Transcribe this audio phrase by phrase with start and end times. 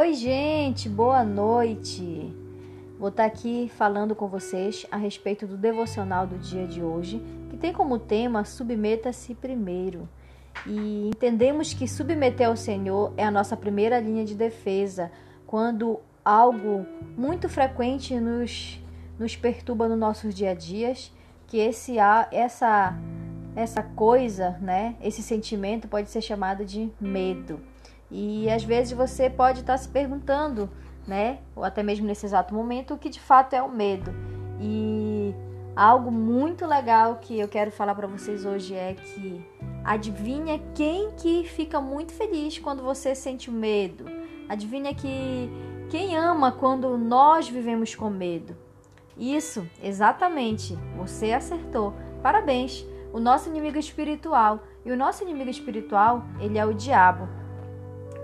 [0.00, 2.32] Oi, gente, boa noite.
[3.00, 7.20] Vou estar aqui falando com vocês a respeito do devocional do dia de hoje,
[7.50, 10.08] que tem como tema Submeta-se primeiro.
[10.64, 15.10] E entendemos que submeter ao Senhor é a nossa primeira linha de defesa
[15.44, 18.80] quando algo muito frequente nos,
[19.18, 21.12] nos perturba no nossos dia a dias,
[21.48, 21.96] que esse
[22.30, 22.96] essa
[23.56, 27.58] essa coisa, né, esse sentimento pode ser chamado de medo.
[28.10, 30.68] E às vezes você pode estar se perguntando,
[31.06, 34.14] né, ou até mesmo nesse exato momento, o que de fato é o medo.
[34.60, 35.34] E
[35.76, 39.44] algo muito legal que eu quero falar para vocês hoje é que
[39.84, 44.04] adivinha quem que fica muito feliz quando você sente o medo?
[44.48, 45.50] Adivinha que
[45.90, 48.56] quem ama quando nós vivemos com medo?
[49.16, 50.78] Isso, exatamente.
[50.96, 51.92] Você acertou.
[52.22, 52.86] Parabéns.
[53.12, 54.60] O nosso inimigo espiritual.
[54.84, 57.28] E o nosso inimigo espiritual, ele é o diabo.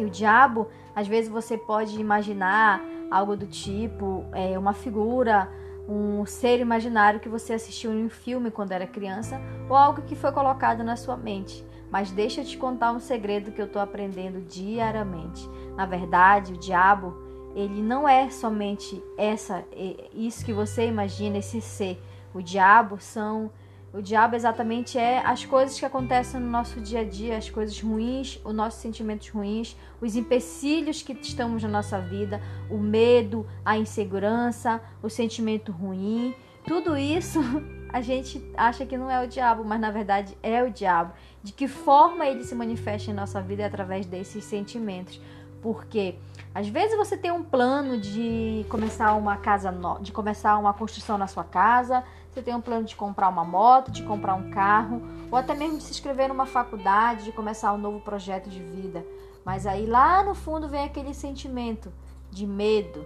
[0.00, 5.46] E o diabo, às vezes você pode imaginar algo do tipo, é, uma figura,
[5.86, 10.16] um ser imaginário que você assistiu em um filme quando era criança, ou algo que
[10.16, 11.62] foi colocado na sua mente.
[11.90, 15.46] Mas deixa eu te contar um segredo que eu estou aprendendo diariamente.
[15.76, 17.14] Na verdade, o diabo,
[17.54, 22.02] ele não é somente essa, é, isso que você imagina, esse ser.
[22.32, 23.50] O diabo são
[23.92, 27.80] o diabo exatamente é as coisas que acontecem no nosso dia a dia, as coisas
[27.80, 33.76] ruins, os nossos sentimentos ruins, os empecilhos que estamos na nossa vida, o medo, a
[33.76, 36.32] insegurança, o sentimento ruim.
[36.64, 37.40] Tudo isso
[37.92, 41.12] a gente acha que não é o diabo, mas na verdade é o diabo.
[41.42, 45.20] De que forma ele se manifesta em nossa vida é através desses sentimentos.
[45.60, 46.14] Porque
[46.54, 49.98] às vezes você tem um plano de começar uma casa, no...
[49.98, 53.90] de começar uma construção na sua casa, você tem um plano de comprar uma moto,
[53.90, 57.78] de comprar um carro, ou até mesmo de se inscrever numa faculdade, de começar um
[57.78, 59.04] novo projeto de vida.
[59.44, 61.92] Mas aí lá no fundo vem aquele sentimento
[62.30, 63.00] de medo.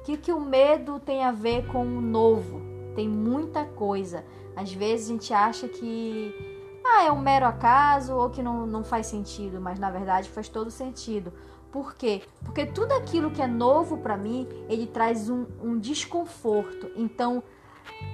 [0.00, 2.60] O que, que o medo tem a ver com o novo?
[2.94, 4.24] Tem muita coisa.
[4.54, 6.32] Às vezes a gente acha que
[6.84, 10.48] ah, é um mero acaso ou que não, não faz sentido, mas na verdade faz
[10.48, 11.32] todo sentido.
[11.70, 12.22] Por quê?
[12.44, 16.90] Porque tudo aquilo que é novo para mim, ele traz um, um desconforto.
[16.96, 17.42] Então,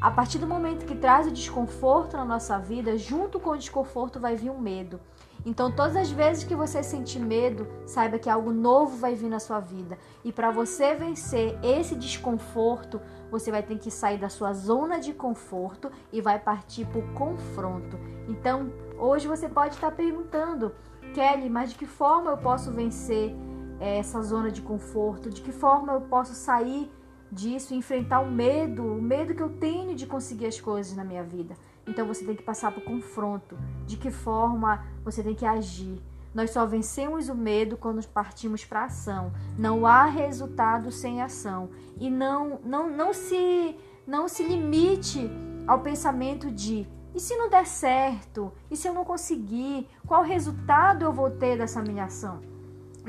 [0.00, 4.18] a partir do momento que traz o desconforto na nossa vida, junto com o desconforto
[4.18, 5.00] vai vir o um medo.
[5.44, 9.38] Então, todas as vezes que você sentir medo, saiba que algo novo vai vir na
[9.38, 9.98] sua vida.
[10.22, 13.00] E para você vencer esse desconforto,
[13.30, 17.14] você vai ter que sair da sua zona de conforto e vai partir para o
[17.14, 17.98] confronto.
[18.28, 20.74] Então, hoje você pode estar perguntando,
[21.14, 23.34] Kelly, mas de que forma eu posso vencer
[23.78, 25.30] essa zona de conforto?
[25.30, 26.90] De que forma eu posso sair
[27.30, 31.22] disso, enfrentar o medo, o medo que eu tenho de conseguir as coisas na minha
[31.22, 31.54] vida.
[31.86, 33.58] Então você tem que passar por confronto.
[33.86, 36.00] De que forma você tem que agir?
[36.34, 39.32] Nós só vencemos o medo quando partimos para ação.
[39.58, 41.70] Não há resultado sem ação.
[41.98, 43.76] E não, não, não se
[44.06, 45.30] não se limite
[45.66, 48.52] ao pensamento de e se não der certo?
[48.70, 49.88] E se eu não conseguir?
[50.06, 52.40] Qual resultado eu vou ter dessa minha ação?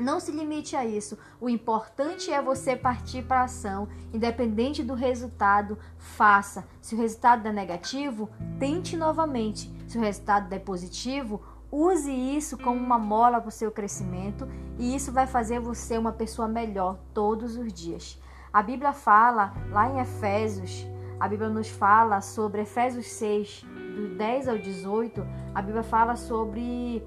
[0.02, 1.16] Não se limite a isso.
[1.40, 6.66] O importante é você partir para a ação, independente do resultado, faça.
[6.80, 9.72] Se o resultado é negativo, tente novamente.
[9.86, 11.40] Se o resultado é positivo,
[11.70, 16.12] use isso como uma mola para o seu crescimento e isso vai fazer você uma
[16.12, 18.20] pessoa melhor todos os dias.
[18.52, 20.84] A Bíblia fala lá em Efésios,
[21.20, 23.64] a Bíblia nos fala sobre Efésios 6,
[23.94, 25.24] do 10 ao 18,
[25.54, 27.02] a Bíblia fala sobre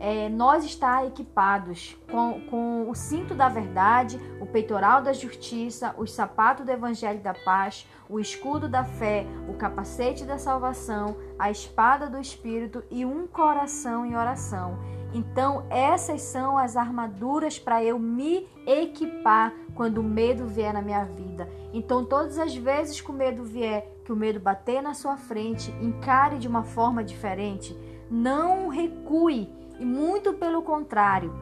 [0.00, 6.10] é, nós estar equipados com, com o cinto da verdade, o peitoral da justiça, os
[6.12, 12.08] sapatos do evangelho da paz, o escudo da fé, o capacete da salvação, a espada
[12.08, 14.78] do espírito e um coração em oração.
[15.12, 21.04] Então, essas são as armaduras para eu me equipar quando o medo vier na minha
[21.04, 21.48] vida.
[21.74, 25.70] Então, todas as vezes que o medo vier, que o medo bater na sua frente,
[25.82, 27.76] encare de uma forma diferente.
[28.08, 31.32] Não recue e muito pelo contrário,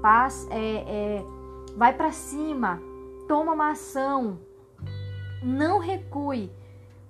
[0.00, 1.24] paz, é, é,
[1.76, 2.80] vai para cima,
[3.28, 4.38] toma uma ação,
[5.42, 6.50] não recue.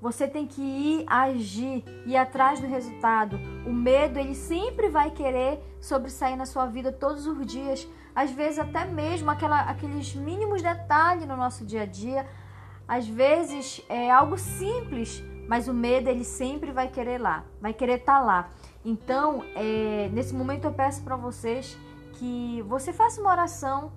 [0.00, 3.38] Você tem que ir agir, ir atrás do resultado.
[3.64, 7.88] O medo, ele sempre vai querer sobressair na sua vida todos os dias.
[8.12, 12.26] Às vezes, até mesmo aquela, aqueles mínimos detalhes no nosso dia a dia.
[12.88, 18.00] Às vezes, é algo simples, mas o medo, ele sempre vai querer lá, vai querer
[18.00, 18.50] estar tá lá.
[18.84, 21.76] Então, é, nesse momento eu peço para vocês
[22.14, 23.92] que você faça uma oração,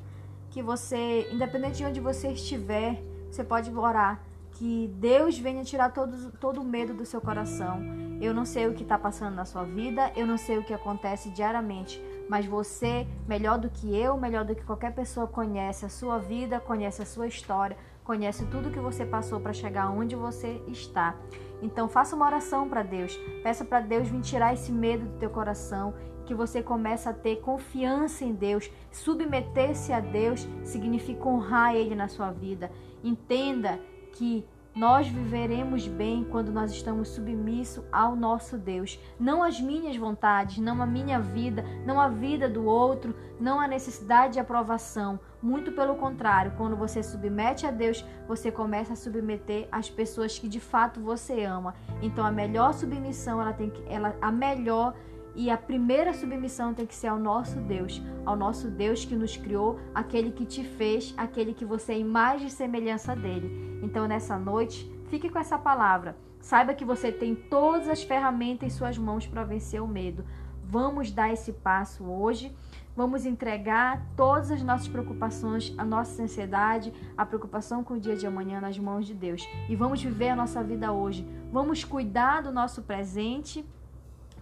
[0.51, 4.21] que você, independente de onde você estiver, você pode orar,
[4.51, 7.81] que Deus venha tirar todo, todo o medo do seu coração.
[8.21, 10.73] Eu não sei o que está passando na sua vida, eu não sei o que
[10.73, 15.89] acontece diariamente, mas você, melhor do que eu, melhor do que qualquer pessoa, conhece a
[15.89, 20.61] sua vida, conhece a sua história, conhece tudo que você passou para chegar onde você
[20.67, 21.17] está.
[21.61, 23.17] Então faça uma oração para Deus.
[23.43, 25.93] Peça para Deus vir tirar esse medo do teu coração,
[26.25, 28.71] que você comece a ter confiança em Deus.
[28.91, 32.71] Submeter-se a Deus significa honrar ele na sua vida.
[33.03, 33.79] Entenda
[34.13, 38.99] que nós viveremos bem quando nós estamos submissos ao nosso Deus.
[39.17, 43.67] Não às minhas vontades, não a minha vida, não a vida do outro, não a
[43.69, 45.17] necessidade de aprovação.
[45.41, 50.49] Muito pelo contrário, quando você submete a Deus, você começa a submeter as pessoas que
[50.49, 51.73] de fato você ama.
[52.01, 54.93] Então a melhor submissão, ela tem que ela a melhor
[55.35, 59.35] e a primeira submissão tem que ser ao nosso Deus, ao nosso Deus que nos
[59.35, 63.79] criou, aquele que te fez, aquele que você é imagem e semelhança dele.
[63.83, 66.15] Então, nessa noite, fique com essa palavra.
[66.39, 70.23] Saiba que você tem todas as ferramentas em suas mãos para vencer o medo.
[70.63, 72.55] Vamos dar esse passo hoje.
[72.95, 78.25] Vamos entregar todas as nossas preocupações, a nossa ansiedade, a preocupação com o dia de
[78.25, 79.45] amanhã nas mãos de Deus.
[79.67, 81.27] E vamos viver a nossa vida hoje.
[81.51, 83.65] Vamos cuidar do nosso presente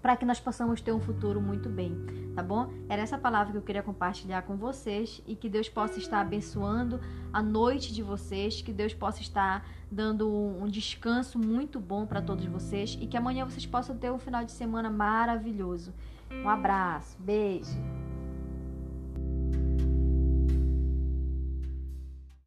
[0.04, 1.96] para que nós possamos ter um futuro muito bem,
[2.36, 2.70] tá bom?
[2.90, 7.00] Era essa palavra que eu queria compartilhar com vocês e que Deus possa estar abençoando
[7.32, 12.44] a noite de vocês, que Deus possa estar dando um descanso muito bom para todos
[12.46, 15.94] vocês e que amanhã vocês possam ter um final de semana maravilhoso.
[16.30, 18.12] Um abraço, beijo.